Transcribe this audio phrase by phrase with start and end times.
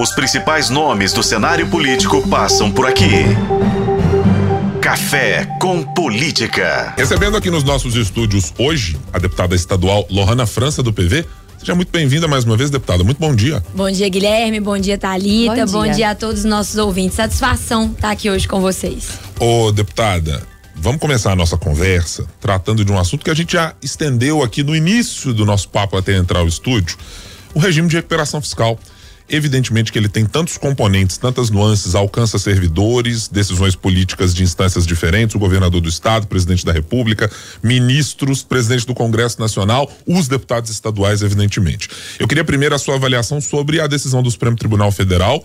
[0.00, 3.24] Os principais nomes do cenário político passam por aqui.
[4.80, 6.94] Café com Política.
[6.96, 11.26] Recebendo aqui nos nossos estúdios hoje a deputada estadual Lohana França do PV.
[11.58, 13.02] Seja muito bem-vinda mais uma vez, deputada.
[13.02, 13.60] Muito bom dia.
[13.74, 14.60] Bom dia, Guilherme.
[14.60, 15.66] Bom dia, Thalita.
[15.66, 15.94] Bom, bom dia.
[15.94, 16.10] dia.
[16.10, 17.16] a todos os nossos ouvintes.
[17.16, 19.18] Satisfação estar aqui hoje com vocês.
[19.40, 20.46] Ô, deputada,
[20.76, 24.62] vamos começar a nossa conversa tratando de um assunto que a gente já estendeu aqui
[24.62, 26.96] no início do nosso papo até entrar ao estúdio:
[27.52, 28.78] o regime de recuperação fiscal.
[29.28, 35.36] Evidentemente que ele tem tantos componentes, tantas nuances, alcança servidores, decisões políticas de instâncias diferentes,
[35.36, 37.30] o governador do estado, presidente da república,
[37.62, 41.88] ministros, presidente do Congresso Nacional, os deputados estaduais, evidentemente.
[42.18, 45.44] Eu queria primeiro a sua avaliação sobre a decisão do Supremo Tribunal Federal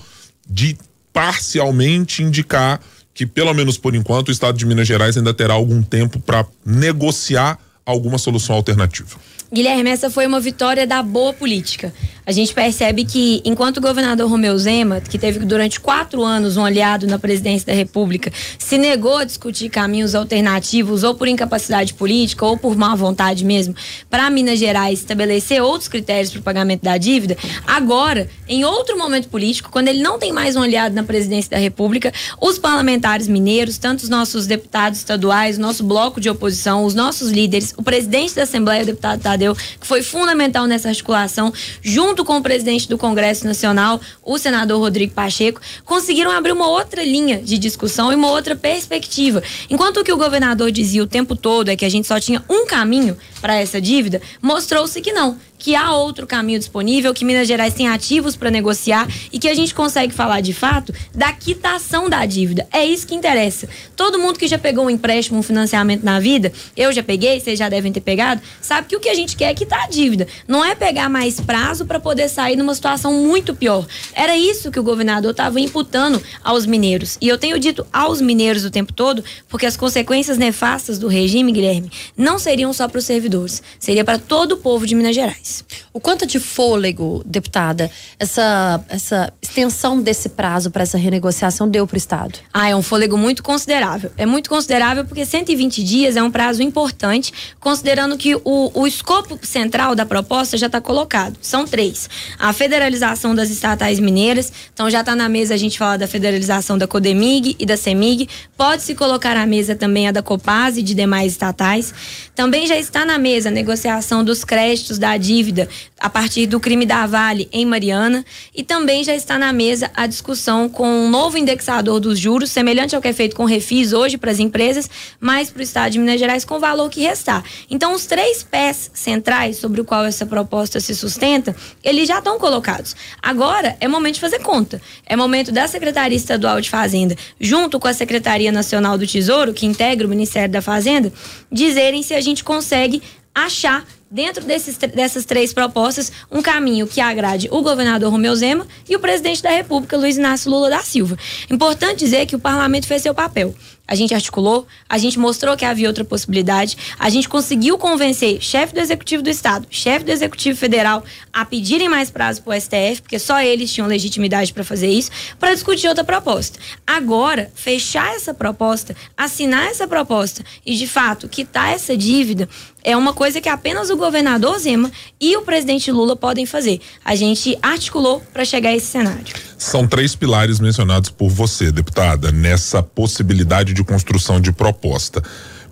[0.49, 0.77] de
[1.11, 2.79] parcialmente indicar
[3.13, 6.45] que, pelo menos por enquanto, o estado de Minas Gerais ainda terá algum tempo para
[6.65, 9.19] negociar alguma solução alternativa.
[9.53, 11.93] Guilherme, essa foi uma vitória da boa política.
[12.25, 16.63] A gente percebe que, enquanto o governador Romeu Zema, que teve durante quatro anos um
[16.63, 22.45] aliado na presidência da República, se negou a discutir caminhos alternativos, ou por incapacidade política,
[22.45, 23.75] ou por má vontade mesmo,
[24.09, 27.37] para Minas Gerais estabelecer outros critérios para o pagamento da dívida,
[27.67, 31.57] agora, em outro momento político, quando ele não tem mais um aliado na presidência da
[31.57, 36.95] República, os parlamentares mineiros, tanto os nossos deputados estaduais, o nosso bloco de oposição, os
[36.95, 42.23] nossos líderes, o presidente da Assembleia, o deputado Tadeu, que foi fundamental nessa articulação, junto
[42.23, 47.41] com o presidente do Congresso Nacional, o senador Rodrigo Pacheco, conseguiram abrir uma outra linha
[47.41, 49.41] de discussão e uma outra perspectiva.
[49.69, 52.43] Enquanto o que o governador dizia o tempo todo é que a gente só tinha
[52.49, 57.47] um caminho para essa dívida, mostrou-se que não, que há outro caminho disponível, que Minas
[57.47, 62.09] Gerais tem ativos para negociar e que a gente consegue falar de fato da quitação
[62.09, 62.67] da dívida.
[62.69, 63.69] É isso que interessa.
[63.95, 67.57] Todo mundo que já pegou um empréstimo, um financiamento na vida, eu já peguei, vocês
[67.57, 70.27] já devem ter pegado, sabe que o que a gente quer é quitar a dívida.
[70.49, 73.87] Não é pegar mais prazo para poder sair numa situação muito pior.
[74.13, 77.17] Era isso que o governador estava imputando aos mineiros.
[77.21, 81.53] E eu tenho dito aos mineiros o tempo todo, porque as consequências nefastas do regime,
[81.53, 85.52] Guilherme, não seriam só para os servidores, seria para todo o povo de Minas Gerais.
[85.91, 91.95] O quanto de fôlego, deputada, essa, essa extensão desse prazo para essa renegociação deu para
[91.95, 92.39] o Estado?
[92.53, 94.11] Ah, é um fôlego muito considerável.
[94.17, 99.37] É muito considerável porque 120 dias é um prazo importante, considerando que o, o escopo
[99.45, 101.37] central da proposta já está colocado.
[101.41, 102.09] São três:
[102.39, 106.77] a federalização das estatais mineiras, então já está na mesa a gente falar da federalização
[106.77, 108.27] da Codemig e da Semig.
[108.57, 111.93] Pode-se colocar à mesa também a da Copaz e de demais estatais.
[112.35, 115.67] Também já está na mesa a negociação dos créditos da dívida dívida
[115.99, 120.07] a partir do crime da Vale em Mariana e também já está na mesa a
[120.07, 124.17] discussão com um novo indexador dos juros, semelhante ao que é feito com refis hoje
[124.17, 124.89] para as empresas,
[125.19, 127.43] mas para o Estado de Minas Gerais com o valor que restar.
[127.69, 132.39] Então, os três pés centrais sobre o qual essa proposta se sustenta, eles já estão
[132.39, 132.95] colocados.
[133.21, 134.81] Agora é momento de fazer conta.
[135.05, 139.65] É momento da Secretaria Estadual de Fazenda, junto com a Secretaria Nacional do Tesouro, que
[139.65, 141.11] integra o Ministério da Fazenda,
[141.51, 143.01] dizerem se a gente consegue
[143.33, 148.95] achar dentro desses, dessas três propostas, um caminho que agrade o governador Romeu Zema e
[148.95, 151.17] o presidente da República, Luiz Inácio Lula da Silva.
[151.49, 153.55] Importante dizer que o parlamento fez seu papel.
[153.85, 158.73] A gente articulou, a gente mostrou que havia outra possibilidade, a gente conseguiu convencer chefe
[158.73, 163.01] do Executivo do Estado, chefe do Executivo Federal a pedirem mais prazo para o STF,
[163.01, 166.59] porque só eles tinham legitimidade para fazer isso, para discutir outra proposta.
[166.87, 172.47] Agora, fechar essa proposta, assinar essa proposta e, de fato, quitar essa dívida
[172.83, 176.81] é uma coisa que apenas o governador Zema e o presidente Lula podem fazer.
[177.03, 179.33] A gente articulou para chegar a esse cenário.
[179.57, 185.21] São três pilares mencionados por você, deputada, nessa possibilidade de construção de proposta.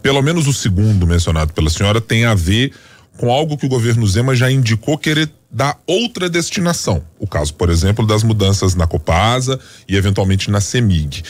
[0.01, 2.73] Pelo menos o segundo mencionado pela senhora tem a ver
[3.17, 7.03] com algo que o governo Zema já indicou querer dar outra destinação.
[7.19, 11.23] O caso, por exemplo, das mudanças na Copasa e eventualmente na Semig.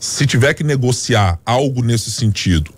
[0.00, 2.72] Se tiver que negociar algo nesse sentido,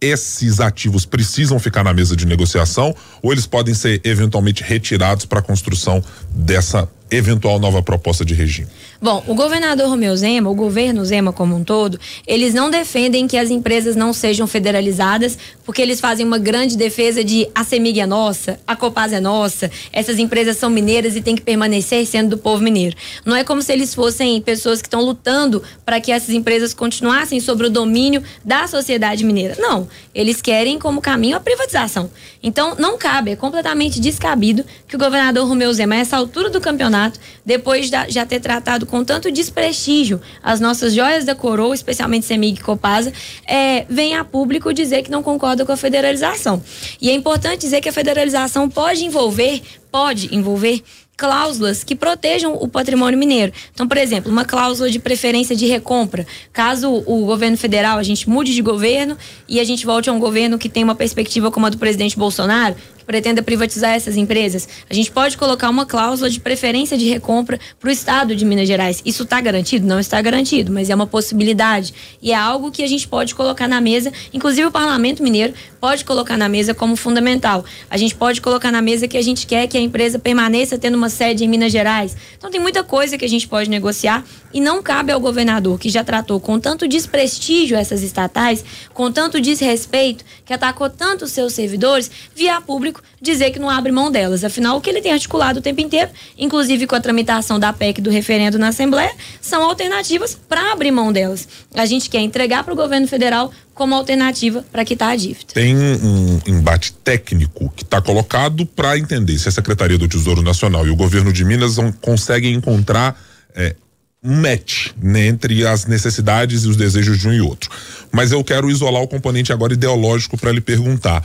[0.00, 5.38] esses ativos precisam ficar na mesa de negociação ou eles podem ser eventualmente retirados para
[5.38, 8.68] a construção dessa eventual nova proposta de regime?
[9.02, 13.36] Bom, o governador Romeu Zema, o governo Zema como um todo, eles não defendem que
[13.36, 18.06] as empresas não sejam federalizadas, porque eles fazem uma grande defesa de a Semig é
[18.06, 22.38] nossa, a Copaz é nossa, essas empresas são mineiras e têm que permanecer sendo do
[22.38, 22.96] povo mineiro.
[23.24, 27.40] Não é como se eles fossem pessoas que estão lutando para que essas empresas continuassem
[27.40, 29.56] sobre o domínio da sociedade mineira.
[29.58, 32.08] Não, eles querem como caminho a privatização.
[32.40, 36.60] Então, não cabe, é completamente descabido que o governador Romeu Zema, a essa altura do
[36.60, 42.26] campeonato, depois de já ter tratado com tanto desprestígio as nossas joias da coroa, especialmente
[42.26, 43.10] Semig e Copasa,
[43.48, 46.62] é, vem a público dizer que não concorda com a federalização.
[47.00, 50.82] E é importante dizer que a federalização pode envolver pode envolver
[51.16, 53.52] cláusulas que protejam o patrimônio mineiro.
[53.72, 56.26] Então, por exemplo, uma cláusula de preferência de recompra.
[56.52, 59.16] Caso o governo federal, a gente mude de governo
[59.46, 62.16] e a gente volte a um governo que tem uma perspectiva como a do presidente
[62.16, 62.74] Bolsonaro,
[63.06, 67.88] pretenda privatizar essas empresas, a gente pode colocar uma cláusula de preferência de recompra para
[67.88, 69.02] o Estado de Minas Gerais.
[69.04, 69.86] Isso está garantido?
[69.86, 71.92] Não está garantido, mas é uma possibilidade.
[72.20, 76.04] E é algo que a gente pode colocar na mesa, inclusive o Parlamento Mineiro pode
[76.04, 77.64] colocar na mesa como fundamental.
[77.90, 80.96] A gente pode colocar na mesa que a gente quer que a empresa permaneça tendo
[80.96, 82.16] uma sede em Minas Gerais.
[82.38, 85.88] Então tem muita coisa que a gente pode negociar e não cabe ao governador, que
[85.88, 91.52] já tratou com tanto desprestígio essas estatais, com tanto desrespeito, que atacou tanto os seus
[91.52, 94.44] servidores, via público público dizer que não abre mão delas.
[94.44, 98.00] Afinal, o que ele tem articulado o tempo inteiro, inclusive com a tramitação da PEC
[98.00, 101.48] do referendo na Assembleia, são alternativas para abrir mão delas.
[101.74, 105.54] A gente quer entregar para o governo federal como alternativa para quitar a dívida.
[105.54, 110.86] Tem um embate técnico que está colocado para entender se a Secretaria do Tesouro Nacional
[110.86, 113.18] e o governo de Minas conseguem encontrar
[113.54, 113.74] é,
[114.22, 117.70] um match né, entre as necessidades e os desejos de um e outro.
[118.10, 121.24] Mas eu quero isolar o componente agora ideológico para lhe perguntar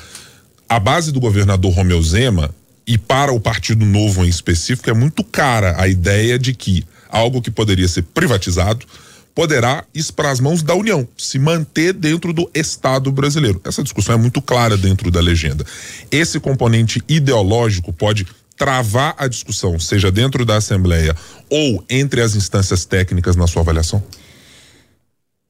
[0.69, 2.54] a base do governador Romeu Zema
[2.86, 7.42] e para o Partido Novo em específico é muito cara a ideia de que algo
[7.42, 8.86] que poderia ser privatizado
[9.34, 13.62] poderá ir para as mãos da União, se manter dentro do Estado brasileiro.
[13.64, 15.64] Essa discussão é muito clara dentro da legenda.
[16.10, 18.25] Esse componente ideológico pode
[18.58, 21.16] travar a discussão, seja dentro da Assembleia
[21.50, 24.04] ou entre as instâncias técnicas na sua avaliação?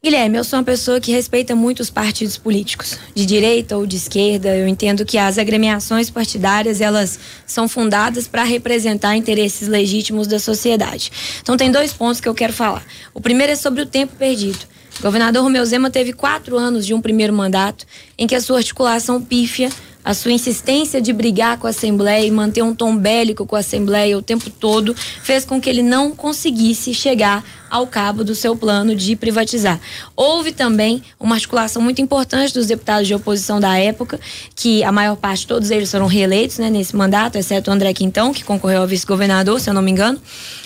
[0.07, 3.97] Guilherme, eu sou uma pessoa que respeita muito os partidos políticos, de direita ou de
[3.97, 4.55] esquerda.
[4.55, 11.11] Eu entendo que as agremiações partidárias elas são fundadas para representar interesses legítimos da sociedade.
[11.41, 12.85] Então tem dois pontos que eu quero falar.
[13.13, 14.59] O primeiro é sobre o tempo perdido.
[14.97, 17.85] O governador Romeu Zema teve quatro anos de um primeiro mandato
[18.17, 19.69] em que a sua articulação pífia
[20.07, 23.59] a sua insistência de brigar com a Assembleia e manter um tom bélico com a
[23.59, 28.55] Assembleia o tempo todo fez com que ele não conseguisse chegar ao cabo do seu
[28.55, 29.77] plano de privatizar.
[30.15, 34.17] Houve também uma articulação muito importante dos deputados de oposição da época,
[34.55, 38.31] que a maior parte, todos eles foram reeleitos né, nesse mandato, exceto o André Quintão,
[38.31, 40.17] que concorreu a vice-governador, se eu não me engano,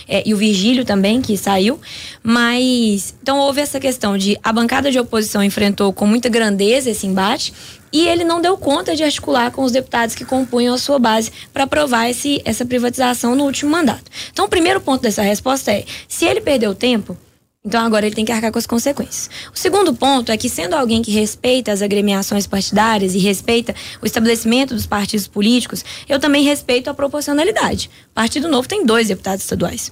[0.07, 1.79] é, e o Virgílio também, que saiu.
[2.21, 7.07] Mas, então houve essa questão de a bancada de oposição enfrentou com muita grandeza esse
[7.07, 7.51] embate
[7.91, 11.31] e ele não deu conta de articular com os deputados que compunham a sua base
[11.53, 14.09] para aprovar esse, essa privatização no último mandato.
[14.31, 17.17] Então, o primeiro ponto dessa resposta é: se ele perdeu tempo,
[17.63, 19.29] então agora ele tem que arcar com as consequências.
[19.53, 24.05] O segundo ponto é que, sendo alguém que respeita as agremiações partidárias e respeita o
[24.05, 27.89] estabelecimento dos partidos políticos, eu também respeito a proporcionalidade.
[28.09, 29.91] O Partido Novo tem dois deputados estaduais.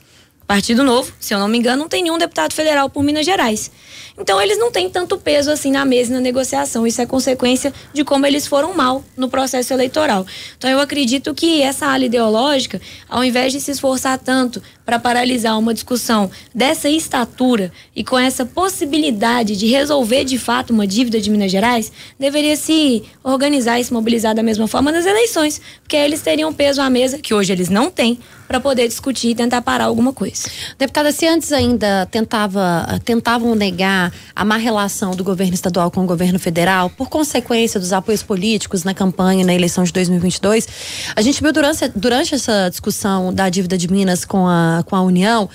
[0.49, 3.69] Partido Novo, se eu não me engano, não tem nenhum deputado federal por Minas Gerais.
[4.17, 6.87] Então eles não têm tanto peso assim na mesa e na negociação.
[6.87, 10.25] Isso é consequência de como eles foram mal no processo eleitoral.
[10.57, 15.55] Então eu acredito que essa ala ideológica, ao invés de se esforçar tanto para paralisar
[15.59, 21.29] uma discussão dessa estatura e com essa possibilidade de resolver de fato uma dívida de
[21.29, 26.05] Minas Gerais, deveria se organizar e se mobilizar da mesma forma nas eleições, porque aí
[26.05, 28.17] eles teriam peso à mesa que hoje eles não têm
[28.49, 30.49] para poder discutir e tentar parar alguma coisa.
[30.75, 36.07] Deputada, se antes ainda tentava, tentavam negar a má relação do governo estadual com o
[36.07, 40.67] governo federal, por consequência dos apoios políticos na campanha na eleição de 2022,
[41.15, 45.01] a gente viu durante, durante essa discussão da dívida de Minas com a, com a
[45.03, 45.47] União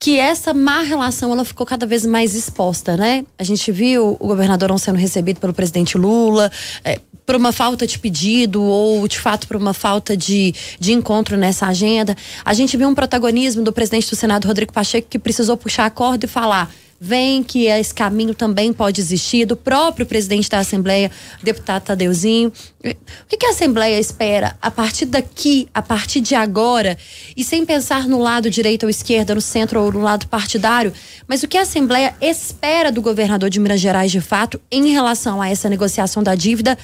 [0.00, 3.22] que essa má relação ela ficou cada vez mais exposta, né?
[3.38, 6.50] A gente viu o governador não sendo recebido pelo presidente Lula,
[6.82, 11.36] é, por uma falta de pedido ou de fato por uma falta de, de encontro
[11.36, 12.16] nessa agenda.
[12.42, 15.90] A gente viu um protagonismo do presidente do Senado, Rodrigo Pacheco, que precisou puxar a
[15.90, 21.10] corda e falar vem que esse caminho também pode existir, do próprio presidente da Assembleia,
[21.42, 22.52] deputado Tadeuzinho.
[22.84, 26.98] O que, a Assembleia espera a partir daqui, a partir de agora,
[27.34, 30.92] e sem pensar no lado direita ou esquerda, no centro ou no lado partidário,
[31.26, 35.40] mas o que a Assembleia espera do governador de Minas Gerais de fato em relação
[35.40, 36.76] a essa negociação da dívida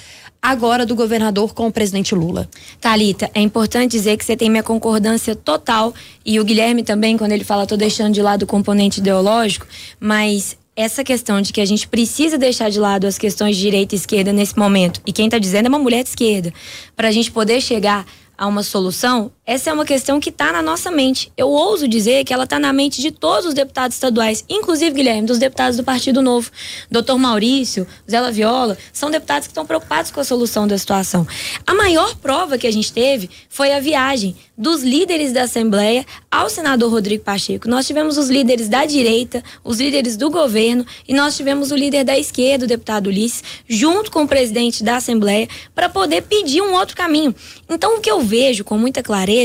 [0.46, 2.48] agora do governador com o presidente Lula.
[2.80, 5.92] Talita, é importante dizer que você tem minha concordância total
[6.24, 9.66] e o Guilherme também quando ele fala tô deixando de lado o componente ideológico,
[9.98, 13.96] mas essa questão de que a gente precisa deixar de lado as questões de direita
[13.96, 16.54] e esquerda nesse momento, e quem está dizendo é uma mulher de esquerda,
[16.94, 18.06] para a gente poder chegar
[18.38, 21.30] a uma solução, essa é uma questão que está na nossa mente.
[21.36, 25.24] Eu ouso dizer que ela está na mente de todos os deputados estaduais, inclusive, Guilherme,
[25.24, 26.50] dos deputados do Partido Novo.
[26.90, 31.24] Doutor Maurício, Zé Viola, são deputados que estão preocupados com a solução da situação.
[31.64, 36.50] A maior prova que a gente teve foi a viagem dos líderes da Assembleia ao
[36.50, 37.68] senador Rodrigo Pacheco.
[37.68, 42.02] Nós tivemos os líderes da direita, os líderes do governo e nós tivemos o líder
[42.02, 46.74] da esquerda, o deputado Ulisses, junto com o presidente da Assembleia, para poder pedir um
[46.74, 47.34] outro caminho.
[47.68, 49.35] Então, o que eu vejo com muita clareza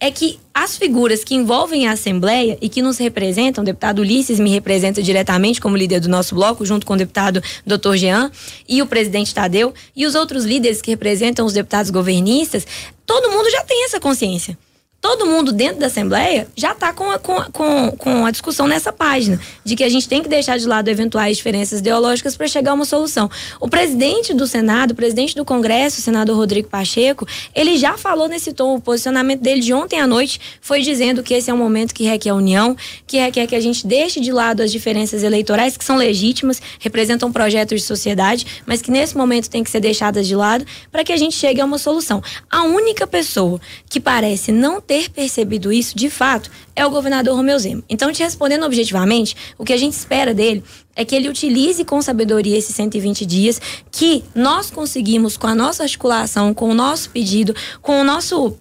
[0.00, 4.40] é que as figuras que envolvem a Assembleia e que nos representam, o deputado Ulisses
[4.40, 7.94] me representa diretamente como líder do nosso bloco, junto com o deputado Dr.
[7.96, 8.30] Jean
[8.68, 12.66] e o presidente Tadeu, e os outros líderes que representam os deputados governistas,
[13.04, 14.58] todo mundo já tem essa consciência
[15.00, 18.92] todo mundo dentro da Assembleia já está com a, com, com, com a discussão nessa
[18.92, 22.72] página, de que a gente tem que deixar de lado eventuais diferenças ideológicas para chegar
[22.72, 23.30] a uma solução.
[23.60, 28.28] O presidente do Senado, o presidente do Congresso, o senador Rodrigo Pacheco, ele já falou
[28.28, 31.58] nesse tom, o posicionamento dele de ontem à noite foi dizendo que esse é um
[31.58, 32.76] momento que requer união,
[33.06, 37.30] que requer que a gente deixe de lado as diferenças eleitorais, que são legítimas, representam
[37.30, 41.12] projetos de sociedade, mas que nesse momento tem que ser deixadas de lado para que
[41.12, 42.22] a gente chegue a uma solução.
[42.50, 47.58] A única pessoa que parece não ter percebido isso de fato é o governador Romeu
[47.58, 47.82] Zema.
[47.88, 50.62] Então, te respondendo objetivamente, o que a gente espera dele
[50.94, 55.82] é que ele utilize com sabedoria esses 120 dias que nós conseguimos com a nossa
[55.82, 58.56] articulação, com o nosso pedido, com o nosso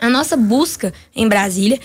[0.00, 1.80] a nossa busca em Brasília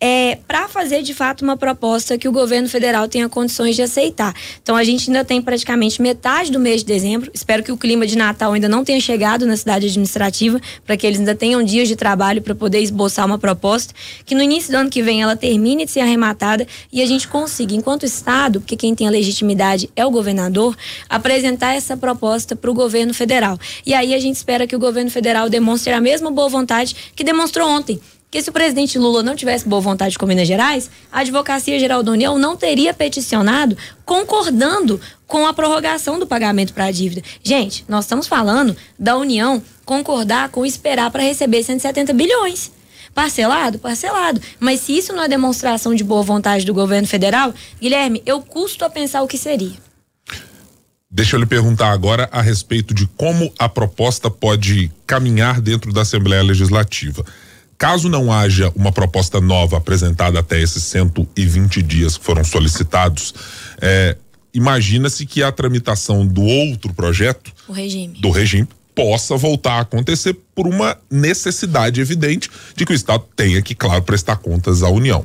[0.00, 4.34] é, para fazer de fato uma proposta que o governo federal tenha condições de aceitar.
[4.62, 7.30] Então a gente ainda tem praticamente metade do mês de dezembro.
[7.34, 11.06] Espero que o clima de Natal ainda não tenha chegado na cidade administrativa, para que
[11.06, 13.92] eles ainda tenham dias de trabalho para poder esboçar uma proposta,
[14.24, 17.26] que no início do ano que vem ela termine de ser arrematada e a gente
[17.26, 20.76] consiga, enquanto Estado, porque quem tem a legitimidade é o governador,
[21.08, 23.58] apresentar essa proposta para o governo federal.
[23.84, 27.24] E aí a gente espera que o governo federal demonstre a mesma boa vontade que
[27.24, 31.20] demonstrou ontem que se o presidente Lula não tivesse boa vontade com Minas Gerais, a
[31.20, 36.90] Advocacia Geral da União não teria peticionado concordando com a prorrogação do pagamento para a
[36.90, 37.22] dívida.
[37.42, 42.70] Gente, nós estamos falando da União concordar com esperar para receber 170 bilhões.
[43.14, 43.78] Parcelado?
[43.78, 44.40] Parcelado.
[44.60, 48.84] Mas se isso não é demonstração de boa vontade do governo federal, Guilherme, eu custo
[48.84, 49.76] a pensar o que seria.
[51.10, 56.02] Deixa eu lhe perguntar agora a respeito de como a proposta pode caminhar dentro da
[56.02, 57.24] Assembleia Legislativa.
[57.78, 63.32] Caso não haja uma proposta nova apresentada até esses 120 dias que foram solicitados,
[63.80, 64.16] é,
[64.52, 68.18] imagina-se que a tramitação do outro projeto, regime.
[68.20, 68.66] do regime,
[68.96, 74.02] possa voltar a acontecer por uma necessidade evidente de que o Estado tenha que, claro,
[74.02, 75.24] prestar contas à União.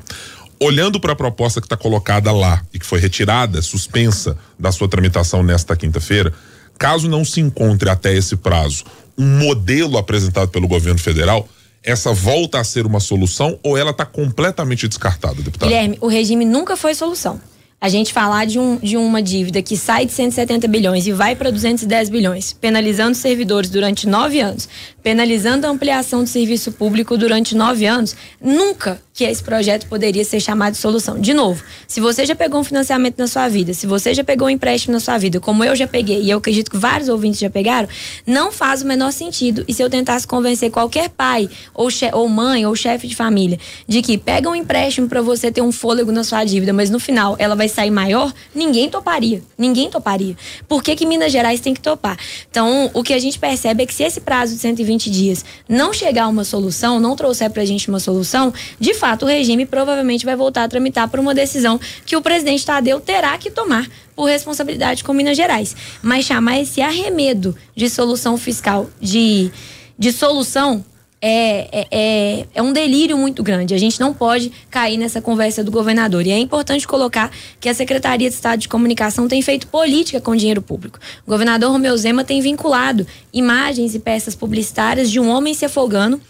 [0.60, 4.88] Olhando para a proposta que está colocada lá e que foi retirada, suspensa da sua
[4.88, 6.32] tramitação nesta quinta-feira,
[6.78, 8.84] caso não se encontre até esse prazo
[9.18, 11.50] um modelo apresentado pelo governo federal,
[11.84, 15.70] essa volta a ser uma solução ou ela está completamente descartada, deputado?
[15.70, 17.40] Guilherme, o regime nunca foi solução.
[17.84, 21.36] A gente falar de, um, de uma dívida que sai de 170 bilhões e vai
[21.36, 24.70] para 210 bilhões, penalizando servidores durante nove anos,
[25.04, 30.40] penalizando a ampliação do serviço público durante nove anos, nunca que esse projeto poderia ser
[30.40, 31.20] chamado de solução.
[31.20, 34.48] De novo, se você já pegou um financiamento na sua vida, se você já pegou
[34.48, 37.40] um empréstimo na sua vida, como eu já peguei, e eu acredito que vários ouvintes
[37.40, 37.88] já pegaram,
[38.26, 39.64] não faz o menor sentido.
[39.68, 44.02] E se eu tentasse convencer qualquer pai, ou, ou mãe, ou chefe de família, de
[44.02, 47.36] que pega um empréstimo para você ter um fôlego na sua dívida, mas no final
[47.38, 49.44] ela vai sair maior, ninguém toparia.
[49.56, 50.36] Ninguém toparia.
[50.68, 52.18] Por que, que Minas Gerais tem que topar?
[52.50, 55.94] Então, o que a gente percebe é que se esse prazo de 120 dias não
[55.94, 60.26] chegar a uma solução, não trouxer pra gente uma solução, de fato, o regime provavelmente
[60.26, 64.30] vai voltar a tramitar por uma decisão que o presidente Tadeu terá que tomar por
[64.30, 65.76] responsabilidade com Minas Gerais.
[66.02, 69.52] Mas chamar esse arremedo de solução fiscal, de,
[70.00, 70.86] de solução,
[71.22, 73.74] é, é, é, é, um delírio muito grande.
[73.74, 76.26] A gente não pode cair nessa conversa do governador.
[76.26, 77.30] E é importante colocar
[77.60, 80.98] que a Secretaria de Estado de Comunicação tem feito política com dinheiro público.
[81.28, 86.22] O governador Romeu Zema tem vinculado imagens e peças publicitárias de um homem se afogando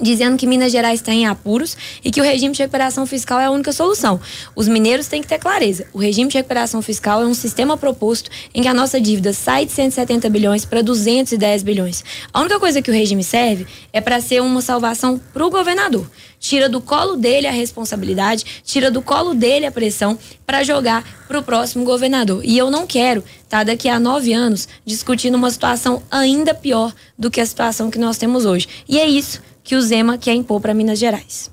[0.00, 3.44] dizendo que Minas Gerais está em apuros e que o regime de recuperação fiscal é
[3.44, 4.20] a única solução.
[4.54, 5.86] Os mineiros têm que ter clareza.
[5.92, 9.66] O regime de recuperação fiscal é um sistema proposto em que a nossa dívida sai
[9.66, 12.04] de 170 bilhões para 210 bilhões.
[12.32, 16.10] A única coisa que o regime serve é para ser uma salvação para o governador.
[16.40, 21.38] Tira do colo dele a responsabilidade, tira do colo dele a pressão para jogar para
[21.38, 22.44] o próximo governador.
[22.44, 26.92] E eu não quero estar tá, daqui a nove anos discutindo uma situação ainda pior
[27.16, 28.68] do que a situação que nós temos hoje.
[28.88, 31.50] E é isso que o Zema quer impor para Minas Gerais.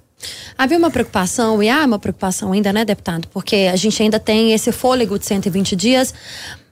[0.57, 3.27] Havia uma preocupação, e há uma preocupação ainda, né, deputado?
[3.29, 6.13] Porque a gente ainda tem esse fôlego de 120 dias,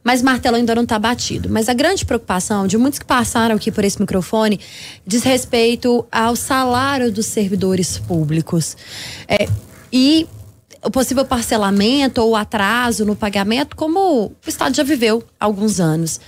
[0.03, 1.50] mas martelo ainda não está batido.
[1.50, 4.60] Mas a grande preocupação de muitos que passaram aqui por esse microfone
[5.08, 8.77] diz respeito ao salário dos servidores públicos.
[9.27, 9.48] É,
[9.91, 10.27] e
[10.84, 16.19] o possível parcelamento ou atraso no pagamento, como o Estado já viveu há alguns anos.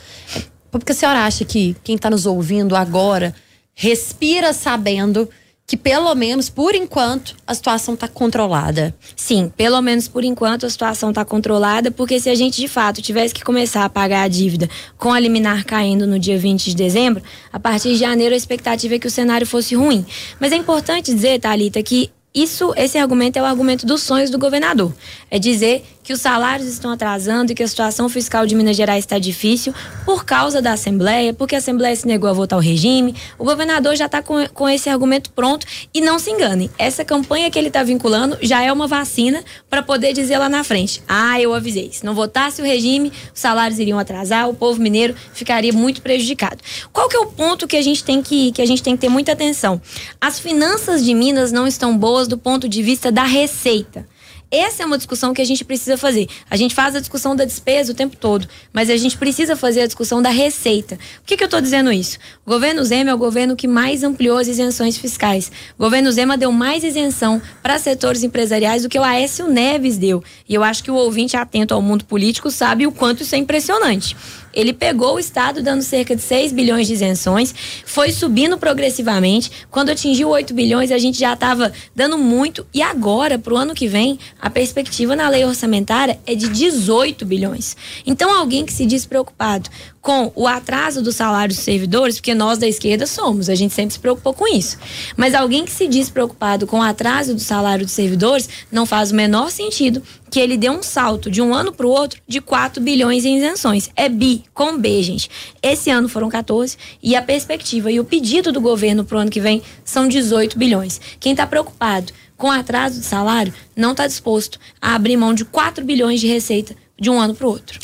[0.71, 3.35] Porque a senhora acha que quem está nos ouvindo agora
[3.81, 5.27] respira sabendo
[5.65, 8.93] que pelo menos por enquanto a situação está controlada.
[9.15, 13.01] Sim, pelo menos por enquanto a situação está controlada, porque se a gente de fato
[13.01, 14.69] tivesse que começar a pagar a dívida
[14.99, 18.93] com a liminar caindo no dia 20 de dezembro, a partir de janeiro a expectativa
[18.93, 20.05] é que o cenário fosse ruim.
[20.39, 24.37] Mas é importante dizer, Thalita, que isso, esse argumento é o argumento dos sonhos do
[24.37, 24.93] governador.
[25.29, 29.03] É dizer que os salários estão atrasando e que a situação fiscal de Minas Gerais
[29.03, 29.73] está difícil
[30.05, 33.15] por causa da Assembleia, porque a Assembleia se negou a votar o regime.
[33.37, 37.49] O governador já está com, com esse argumento pronto e não se engane, essa campanha
[37.49, 41.39] que ele está vinculando já é uma vacina para poder dizer lá na frente: ah,
[41.39, 45.73] eu avisei, se não votasse o regime, os salários iriam atrasar, o povo mineiro ficaria
[45.73, 46.57] muito prejudicado.
[46.91, 49.01] Qual que é o ponto que a gente tem que, que a gente tem que
[49.01, 49.81] ter muita atenção?
[50.19, 54.05] As finanças de Minas não estão boas do ponto de vista da receita.
[54.51, 56.27] Essa é uma discussão que a gente precisa fazer.
[56.49, 59.83] A gente faz a discussão da despesa o tempo todo, mas a gente precisa fazer
[59.83, 60.97] a discussão da receita.
[60.97, 62.17] Por que, que eu estou dizendo isso?
[62.45, 65.49] O governo Zema é o governo que mais ampliou as isenções fiscais.
[65.79, 70.21] O governo Zema deu mais isenção para setores empresariais do que o Aécio Neves deu.
[70.49, 73.37] E eu acho que o ouvinte atento ao mundo político sabe o quanto isso é
[73.37, 74.17] impressionante.
[74.53, 77.53] Ele pegou o Estado dando cerca de 6 bilhões de isenções,
[77.85, 79.51] foi subindo progressivamente.
[79.69, 82.65] Quando atingiu 8 bilhões, a gente já estava dando muito.
[82.73, 87.25] E agora, para o ano que vem, a perspectiva na lei orçamentária é de 18
[87.25, 87.75] bilhões.
[88.05, 89.69] Então, alguém que se diz preocupado
[90.01, 93.93] com o atraso do salário dos servidores, porque nós da esquerda somos, a gente sempre
[93.93, 94.77] se preocupou com isso.
[95.15, 99.11] Mas alguém que se diz preocupado com o atraso do salário dos servidores, não faz
[99.11, 102.41] o menor sentido que ele dê um salto de um ano para o outro de
[102.41, 103.91] 4 bilhões em isenções.
[103.95, 105.29] É bi, com B, gente.
[105.61, 109.29] Esse ano foram 14 e a perspectiva e o pedido do governo para o ano
[109.29, 110.99] que vem são 18 bilhões.
[111.19, 115.45] Quem está preocupado com o atraso de salário não está disposto a abrir mão de
[115.45, 117.79] 4 bilhões de receita de um ano para o outro.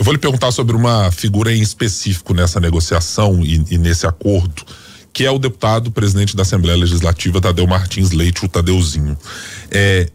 [0.00, 4.64] Eu vou lhe perguntar sobre uma figura em específico nessa negociação e, e nesse acordo,
[5.12, 9.14] que é o deputado presidente da Assembleia Legislativa, Tadeu Martins Leite, o Tadeuzinho.
[9.70, 10.08] É,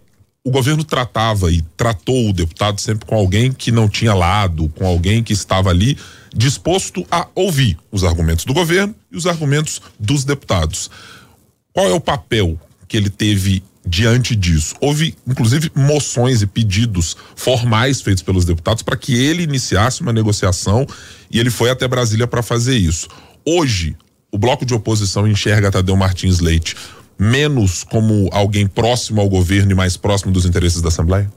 [0.44, 4.88] o governo tratava e tratou o deputado sempre com alguém que não tinha lado, com
[4.88, 5.96] alguém que estava ali
[6.36, 10.90] disposto a ouvir os argumentos do governo e os argumentos dos deputados.
[11.72, 14.76] Qual é o papel que ele teve diante disso.
[14.82, 20.86] Houve, inclusive, moções e pedidos formais feitos pelos deputados para que ele iniciasse uma negociação
[21.30, 23.08] e ele foi até Brasília para fazer isso.
[23.46, 23.96] Hoje,
[24.32, 26.76] o bloco de oposição enxerga Tadeu Martins Leite
[27.18, 31.32] menos como alguém próximo ao governo e mais próximo dos interesses da Assembleia?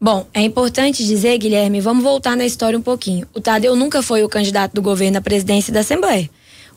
[0.00, 3.26] Bom, é importante dizer, Guilherme, vamos voltar na história um pouquinho.
[3.34, 6.30] O Tadeu nunca foi o candidato do governo à presidência da Assembleia.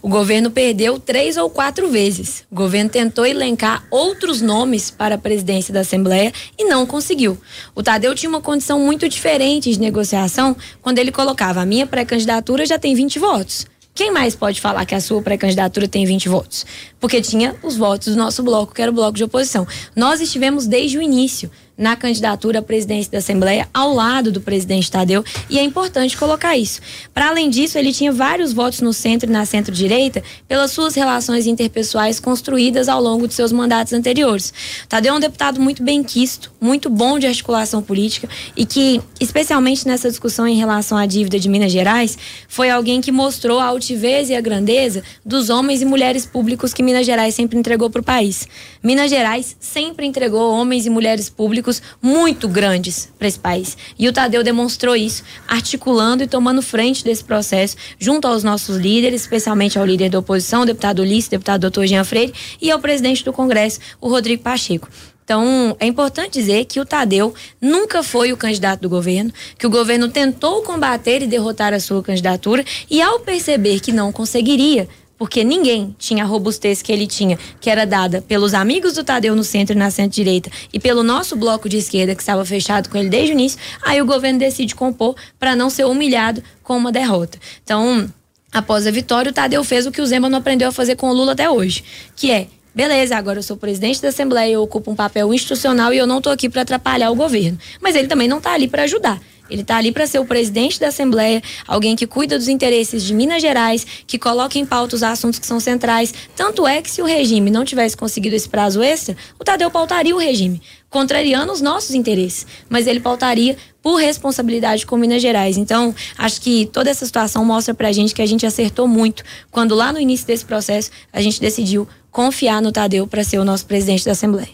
[0.04, 2.44] O governo perdeu três ou quatro vezes.
[2.50, 7.38] O governo tentou elencar outros nomes para a presidência da Assembleia e não conseguiu.
[7.76, 12.66] O Tadeu tinha uma condição muito diferente de negociação quando ele colocava: a minha pré-candidatura
[12.66, 13.68] já tem 20 votos.
[13.94, 16.66] Quem mais pode falar que a sua pré-candidatura tem 20 votos?
[17.00, 19.68] Porque tinha os votos do nosso bloco, que era o bloco de oposição.
[19.96, 24.92] Nós estivemos desde o início na candidatura à presidência da Assembleia ao lado do presidente
[24.92, 26.80] Tadeu e é importante colocar isso.
[27.12, 31.48] Para além disso, ele tinha vários votos no centro e na centro-direita pelas suas relações
[31.48, 34.54] interpessoais construídas ao longo de seus mandatos anteriores.
[34.88, 39.88] Tadeu é um deputado muito bem quisto, muito bom de articulação política e que, especialmente
[39.88, 42.16] nessa discussão em relação à dívida de Minas Gerais,
[42.48, 46.84] foi alguém que mostrou a altivez e a grandeza dos homens e mulheres públicos que
[46.84, 48.48] Minas Gerais sempre entregou para o país.
[48.84, 51.71] Minas Gerais sempre entregou homens e mulheres públicos
[52.02, 53.78] muito grandes para esse país.
[54.00, 59.22] E o Tadeu demonstrou isso, articulando e tomando frente desse processo, junto aos nossos líderes,
[59.22, 63.24] especialmente ao líder da oposição, o deputado Ulisses, deputado doutor Jean Freire, e ao presidente
[63.24, 64.90] do Congresso, o Rodrigo Pacheco.
[65.24, 69.70] Então, é importante dizer que o Tadeu nunca foi o candidato do governo, que o
[69.70, 74.90] governo tentou combater e derrotar a sua candidatura e, ao perceber que não conseguiria,
[75.22, 79.36] porque ninguém tinha a robustez que ele tinha, que era dada pelos amigos do Tadeu
[79.36, 82.98] no centro e na centro-direita e pelo nosso bloco de esquerda, que estava fechado com
[82.98, 86.92] ele desde o início, aí o governo decide compor para não ser humilhado com uma
[86.92, 87.38] derrota.
[87.64, 88.12] Então,
[88.52, 91.08] após a vitória, o Tadeu fez o que o Zema não aprendeu a fazer com
[91.08, 91.84] o Lula até hoje,
[92.16, 95.98] que é Beleza, agora eu sou presidente da Assembleia, eu ocupo um papel institucional e
[95.98, 97.60] eu não estou aqui para atrapalhar o governo.
[97.80, 99.22] Mas ele também não está ali para ajudar.
[99.52, 103.14] Ele está ali para ser o presidente da Assembleia, alguém que cuida dos interesses de
[103.14, 106.14] Minas Gerais, que coloca em pauta os assuntos que são centrais.
[106.36, 110.16] Tanto é que se o regime não tivesse conseguido esse prazo extra, o Tadeu pautaria
[110.16, 112.48] o regime, contrariando os nossos interesses.
[112.70, 115.58] Mas ele pautaria por responsabilidade com Minas Gerais.
[115.58, 119.24] Então, acho que toda essa situação mostra para a gente que a gente acertou muito
[119.52, 123.44] quando lá no início desse processo a gente decidiu confiar no Tadeu para ser o
[123.44, 124.52] nosso presidente da Assembleia.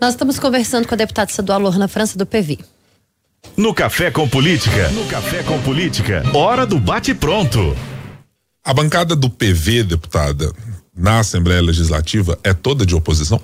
[0.00, 2.73] Nós estamos conversando com a deputada estadual Lorna França do PV.
[3.56, 4.88] No Café com Política.
[4.90, 6.22] No Café com Política.
[6.34, 7.76] Hora do bate-pronto.
[8.64, 10.52] A bancada do PV, deputada,
[10.96, 13.40] na Assembleia Legislativa é toda de oposição?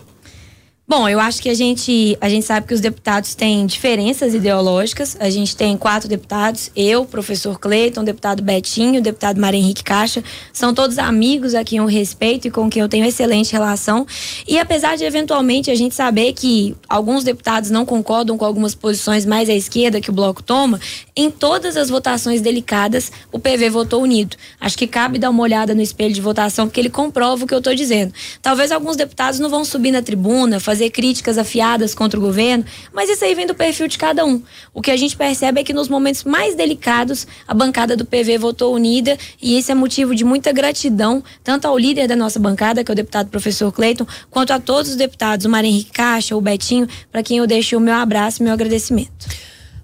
[0.91, 5.17] Bom, eu acho que a gente, a gente sabe que os deputados têm diferenças ideológicas.
[5.21, 10.21] A gente tem quatro deputados, eu, professor Cleiton, deputado Betinho, deputado Maria Henrique Caixa,
[10.53, 14.05] são todos amigos a quem eu respeito e com quem eu tenho excelente relação.
[14.49, 19.25] E apesar de eventualmente a gente saber que alguns deputados não concordam com algumas posições
[19.25, 20.81] mais à esquerda que o bloco toma,
[21.15, 24.37] em todas as votações delicadas o PV votou unido.
[24.61, 27.55] Acho que cabe dar uma olhada no espelho de votação porque ele comprova o que
[27.55, 28.13] eu estou dizendo.
[28.43, 32.65] Talvez alguns deputados não vão subir na tribuna, fazer fazer críticas afiadas contra o governo,
[32.91, 34.43] mas isso aí vem do perfil de cada um.
[34.73, 38.39] O que a gente percebe é que nos momentos mais delicados, a bancada do PV
[38.39, 42.83] votou unida e isso é motivo de muita gratidão, tanto ao líder da nossa bancada,
[42.83, 46.35] que é o deputado professor Cleiton, quanto a todos os deputados, o Maria Henrique Caixa,
[46.35, 49.29] o Betinho, para quem eu deixo o meu abraço e meu agradecimento.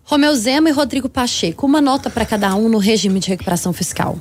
[0.02, 4.18] Romeu Zema e Rodrigo Pacheco, uma nota para cada um no regime de recuperação fiscal.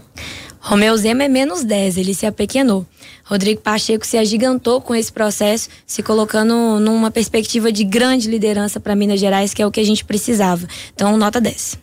[0.65, 2.88] Romeu Zema é menos 10, ele se apequenou.
[3.23, 8.95] Rodrigo Pacheco se agigantou com esse processo, se colocando numa perspectiva de grande liderança para
[8.95, 10.67] Minas Gerais, que é o que a gente precisava.
[10.91, 11.78] Então, nota 10.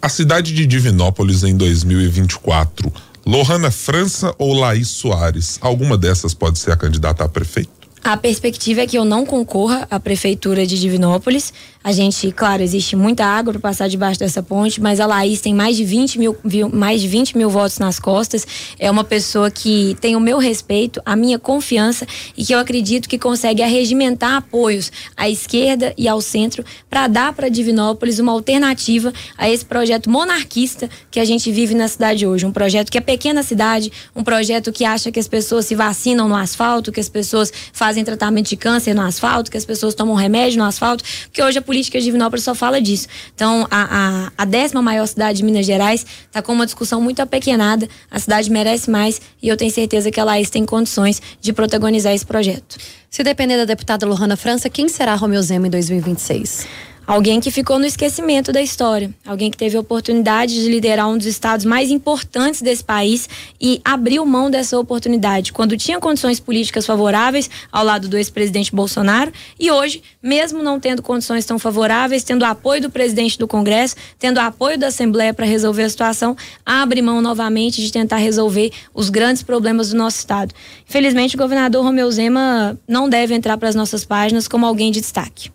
[0.00, 2.92] A cidade de Divinópolis em 2024,
[3.26, 5.58] Lohana França ou Laís Soares?
[5.60, 7.77] Alguma dessas pode ser a candidata a prefeito?
[8.02, 11.52] A perspectiva é que eu não concorra à prefeitura de Divinópolis.
[11.82, 15.54] A gente, claro, existe muita água para passar debaixo dessa ponte, mas a Laís tem
[15.54, 16.36] mais de 20 mil,
[16.72, 18.46] mais de 20 mil votos nas costas.
[18.78, 22.06] É uma pessoa que tem o meu respeito, a minha confiança
[22.36, 27.32] e que eu acredito que consegue arregimentar apoios à esquerda e ao centro para dar
[27.32, 32.44] para Divinópolis uma alternativa a esse projeto monarquista que a gente vive na cidade hoje.
[32.44, 36.28] Um projeto que é pequena cidade, um projeto que acha que as pessoas se vacinam
[36.28, 40.14] no asfalto, que as pessoas fazem tratamento de câncer no asfalto, que as pessoas tomam
[40.14, 43.06] remédio no asfalto, porque hoje a política de Divinópolis só fala disso.
[43.34, 47.20] Então, a, a, a décima maior cidade de Minas Gerais está com uma discussão muito
[47.20, 47.88] apequenada.
[48.10, 52.12] A cidade merece mais e eu tenho certeza que a Laís tem condições de protagonizar
[52.12, 52.76] esse projeto.
[53.10, 56.66] Se depender da deputada Lohana França, quem será Romeu Zema em 2026?
[57.08, 61.16] Alguém que ficou no esquecimento da história, alguém que teve a oportunidade de liderar um
[61.16, 63.26] dos estados mais importantes desse país
[63.58, 69.32] e abriu mão dessa oportunidade quando tinha condições políticas favoráveis ao lado do ex-presidente Bolsonaro
[69.58, 74.36] e hoje, mesmo não tendo condições tão favoráveis, tendo apoio do presidente do Congresso, tendo
[74.36, 79.42] apoio da Assembleia para resolver a situação, abre mão novamente de tentar resolver os grandes
[79.42, 80.54] problemas do nosso estado.
[80.86, 85.00] Infelizmente, o governador Romeu Zema não deve entrar para as nossas páginas como alguém de
[85.00, 85.50] destaque.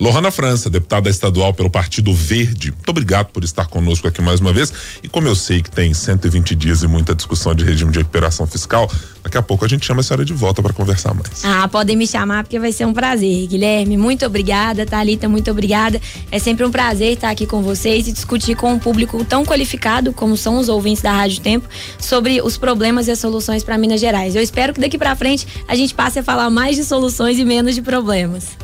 [0.00, 4.52] Lohana França, deputada estadual pelo Partido Verde, muito obrigado por estar conosco aqui mais uma
[4.52, 4.72] vez.
[5.02, 8.46] E como eu sei que tem 120 dias e muita discussão de regime de recuperação
[8.46, 8.88] fiscal,
[9.24, 11.44] daqui a pouco a gente chama a senhora de volta para conversar mais.
[11.44, 13.48] Ah, podem me chamar porque vai ser um prazer.
[13.48, 14.86] Guilherme, muito obrigada.
[14.86, 16.00] Thalita, muito obrigada.
[16.30, 20.12] É sempre um prazer estar aqui com vocês e discutir com um público tão qualificado
[20.12, 24.00] como são os ouvintes da Rádio Tempo sobre os problemas e as soluções para Minas
[24.00, 24.36] Gerais.
[24.36, 27.44] Eu espero que daqui para frente a gente passe a falar mais de soluções e
[27.44, 28.56] menos de problemas.